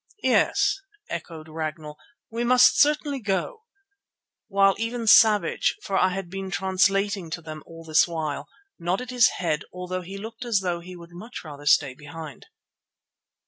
[0.23, 0.79] "Yes,"
[1.11, 1.95] echoed Ragnall,
[2.31, 3.65] "we must certainly go,"
[4.47, 8.47] while even Savage, for I had been translating to them all this while,
[8.79, 12.47] nodded his head although he looked as though he would much rather stay behind.